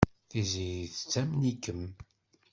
Tiziri 0.29 0.87
tettamen-ikem. 0.95 1.81